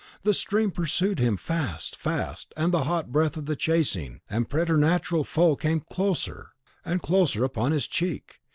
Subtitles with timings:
[0.23, 5.23] The stream pursued him fast fast; and the hot breath of the chasing and preternatural
[5.23, 8.39] foe came closer and closer upon his cheek!